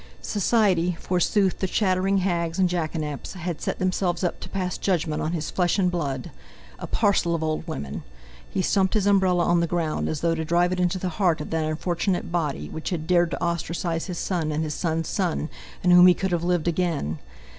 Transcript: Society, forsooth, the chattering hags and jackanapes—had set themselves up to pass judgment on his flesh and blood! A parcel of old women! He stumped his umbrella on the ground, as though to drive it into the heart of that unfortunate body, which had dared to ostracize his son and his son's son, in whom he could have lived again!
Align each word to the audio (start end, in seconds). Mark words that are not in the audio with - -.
Society, 0.23 0.97
forsooth, 0.99 1.59
the 1.59 1.67
chattering 1.67 2.17
hags 2.17 2.57
and 2.57 2.67
jackanapes—had 2.67 3.61
set 3.61 3.77
themselves 3.77 4.23
up 4.23 4.39
to 4.39 4.49
pass 4.49 4.75
judgment 4.79 5.21
on 5.21 5.33
his 5.33 5.51
flesh 5.51 5.77
and 5.77 5.91
blood! 5.91 6.31
A 6.79 6.87
parcel 6.87 7.35
of 7.35 7.43
old 7.43 7.67
women! 7.67 8.01
He 8.49 8.63
stumped 8.63 8.95
his 8.95 9.05
umbrella 9.05 9.45
on 9.45 9.59
the 9.59 9.67
ground, 9.67 10.09
as 10.09 10.21
though 10.21 10.33
to 10.33 10.43
drive 10.43 10.71
it 10.71 10.79
into 10.79 10.97
the 10.97 11.09
heart 11.19 11.39
of 11.39 11.51
that 11.51 11.65
unfortunate 11.65 12.31
body, 12.31 12.67
which 12.67 12.89
had 12.89 13.05
dared 13.05 13.29
to 13.29 13.43
ostracize 13.43 14.07
his 14.07 14.17
son 14.17 14.51
and 14.51 14.63
his 14.63 14.73
son's 14.73 15.07
son, 15.07 15.49
in 15.83 15.91
whom 15.91 16.07
he 16.07 16.15
could 16.15 16.31
have 16.31 16.43
lived 16.43 16.67
again! 16.67 17.19